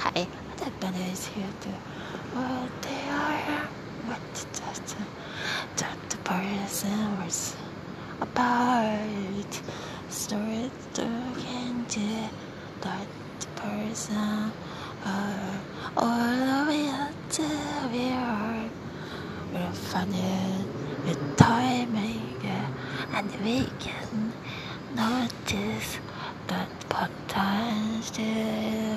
Hi, 0.00 0.26
that 0.80 0.94
is 1.12 1.26
here 1.26 1.44
to 1.60 1.68
what 2.32 2.82
they 2.82 3.08
are, 3.10 3.68
what 4.08 4.34
that, 4.34 4.96
that 5.76 5.98
the 6.08 6.16
person 6.18 7.18
was 7.22 7.54
about. 8.18 9.62
Talking 10.94 11.84
to 11.88 12.30
that 12.80 13.08
person, 13.56 14.52
uh, 15.04 15.58
all 15.96 16.36
the 16.48 16.64
way 16.70 16.88
up 16.88 17.12
to 17.36 17.48
we 17.92 18.10
are. 18.10 18.70
We're 19.52 19.72
funny 19.72 20.64
with 21.04 21.36
timing, 21.36 22.40
and 23.12 23.30
we 23.44 23.66
can 23.78 24.32
notice 24.96 25.98
that 26.48 26.68
patterns 26.88 28.10
do. 28.10 28.96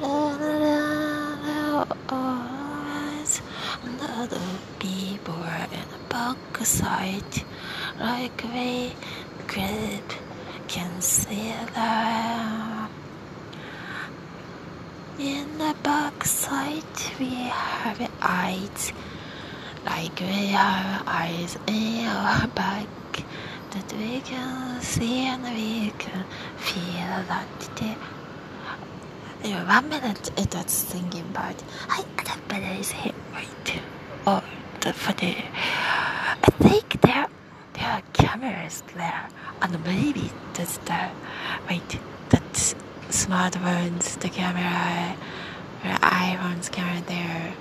Always 0.00 1.02
another 4.18 4.40
people 4.80 5.44
in 5.70 5.86
a 5.94 6.08
backside, 6.08 7.22
like 8.00 8.42
we 8.52 8.92
can 10.66 11.00
see 11.00 11.52
them. 11.72 12.88
In 15.20 15.58
the 15.58 15.72
backside, 15.84 16.82
we 17.20 17.30
have 17.30 18.10
eyes, 18.20 18.92
like 19.86 20.18
we 20.18 20.48
have 20.48 21.04
eyes 21.06 21.56
in 21.68 22.06
our 22.08 22.48
back 22.48 22.88
that 23.70 23.92
we 23.92 24.20
can 24.22 24.80
see 24.80 25.26
and 25.26 25.44
we 25.44 25.92
can 25.96 26.24
feel 26.56 27.22
that 27.28 27.70
they 27.76 27.96
yeah, 29.44 29.80
one 29.80 29.88
minute 29.88 30.32
it 30.36 30.52
was 30.52 30.82
thinking 30.82 31.22
about 31.30 31.62
I 31.88 32.02
the 32.02 32.38
better 32.48 32.80
is 32.80 32.90
here 32.90 33.12
right 33.32 33.80
or 34.28 34.42
the 34.80 34.92
for 34.92 35.12
the 35.14 35.34
I 36.46 36.50
think 36.64 37.00
there 37.00 37.26
there 37.74 37.90
are 37.96 38.02
cameras 38.12 38.82
there 38.94 39.28
and 39.62 39.84
maybe 39.84 40.30
that's 40.54 40.76
the 40.88 41.00
wait 41.68 41.90
that's 42.28 42.74
smartphones 43.08 44.04
the 44.20 44.28
camera 44.28 45.16
or 45.84 45.94
iPhones 46.00 46.70
camera 46.70 47.02
there. 47.06 47.54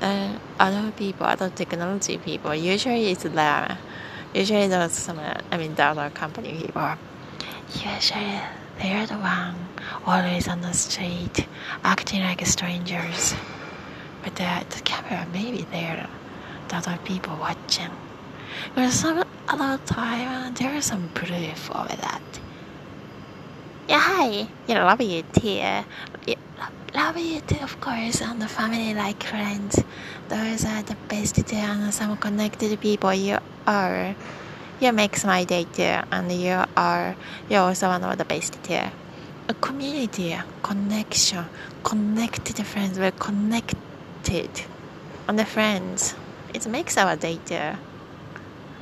Uh, 0.00 0.36
other 0.58 0.90
people 0.92 1.26
other 1.26 1.50
technology 1.50 2.18
people 2.18 2.54
usually 2.54 3.10
it's 3.12 3.22
there 3.22 3.78
usually 4.34 4.66
those 4.68 4.92
some 4.92 5.20
I 5.50 5.56
mean 5.56 5.74
the 5.74 5.84
other 5.84 6.10
company 6.10 6.52
people. 6.62 6.96
Usually 7.74 8.40
they're 8.78 9.06
the 9.06 9.14
one 9.14 9.54
always 10.06 10.48
on 10.48 10.60
the 10.60 10.72
street, 10.72 11.46
acting 11.84 12.22
like 12.22 12.44
strangers. 12.46 13.34
But 14.22 14.36
the, 14.36 14.64
the 14.70 14.80
camera, 14.82 15.26
maybe 15.32 15.66
they're 15.72 16.08
the 16.68 16.76
other 16.76 16.98
people 17.04 17.36
watching. 17.36 17.90
But 18.74 18.90
some 18.90 19.24
other 19.48 19.82
time, 19.84 20.28
uh, 20.28 20.50
there 20.54 20.74
is 20.76 20.86
some 20.86 21.08
proof 21.14 21.70
of 21.70 21.88
that. 21.88 22.22
Yeah, 23.88 24.00
hi. 24.00 24.48
Yeah, 24.66 24.84
love 24.84 25.00
you 25.00 25.22
too. 25.32 25.48
Yeah, 25.48 25.84
love 26.94 27.18
you 27.18 27.40
too, 27.40 27.58
of 27.62 27.80
course, 27.80 28.20
and 28.22 28.40
the 28.40 28.48
family 28.48 28.94
like 28.94 29.22
friends. 29.22 29.82
Those 30.28 30.64
are 30.64 30.82
the 30.82 30.96
best 31.08 31.36
too, 31.36 31.56
and 31.56 31.92
some 31.92 32.16
connected 32.16 32.80
people 32.80 33.12
you 33.12 33.38
are. 33.66 34.14
You 34.80 34.92
makes 34.92 35.24
my 35.24 35.44
day 35.44 35.64
too, 35.64 35.98
and 36.10 36.30
you 36.32 36.64
are 36.76 37.16
you're 37.48 37.60
also 37.60 37.88
one 37.88 38.04
of 38.04 38.16
the 38.18 38.24
best 38.24 38.62
too. 38.62 38.80
A 39.48 39.54
community, 39.54 40.36
connection, 40.62 41.44
connected 41.82 42.64
friends. 42.64 42.98
We're 42.98 43.10
connected, 44.22 44.64
and 45.28 45.38
the 45.38 45.44
friends. 45.44 46.14
It 46.54 46.66
makes 46.66 46.96
our 46.96 47.16
day 47.16 47.38
too. 47.44 47.78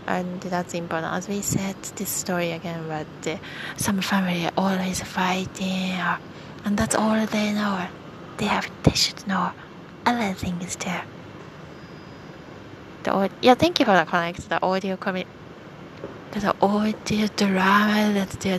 And 0.07 0.41
that's 0.41 0.75
important. 0.75 1.13
As 1.13 1.29
we 1.29 1.41
said 1.41 1.77
this 1.97 2.09
story 2.09 2.53
again, 2.53 2.85
but 2.89 3.31
uh, 3.31 3.37
some 3.77 4.01
family 4.01 4.49
always 4.57 5.01
fighting, 5.03 5.93
uh, 5.93 6.19
and 6.65 6.77
that's 6.77 6.95
all 6.95 7.15
they 7.27 7.53
know. 7.53 7.87
They 8.39 8.47
have, 8.47 8.69
they 8.83 8.93
should 8.93 9.27
know 9.27 9.53
other 10.07 10.35
things 10.35 10.77
too. 10.77 10.91
The, 13.05 13.31
yeah, 13.41 13.55
thank 13.55 13.79
you 13.79 13.87
for 13.87 13.97
the 13.97 14.05
connect. 14.05 14.49
The 14.49 14.63
audio 14.63 14.97
community 14.97 15.31
there's 16.33 16.45
an 16.45 16.53
audio 16.61 17.27
drama 17.37 18.13
that's 18.15 18.37
there. 18.37 18.59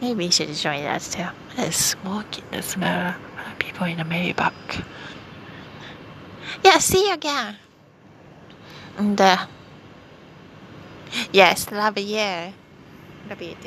Maybe 0.00 0.26
you 0.26 0.30
should 0.30 0.52
join 0.54 0.82
that 0.82 1.00
too. 1.00 1.24
There's 1.56 1.74
smoke 1.74 2.38
in 2.38 2.44
the 2.50 2.62
smell. 2.62 3.14
People 3.58 3.86
in 3.86 3.96
the 3.96 4.04
Maybach. 4.04 4.84
Yeah, 6.64 6.78
see 6.78 7.08
you 7.08 7.14
again. 7.14 7.56
And 8.96 9.20
uh, 9.20 9.46
yes, 11.32 11.70
love 11.70 11.98
you. 11.98 12.54
Love 13.28 13.42
you 13.42 13.54
too. 13.54 13.66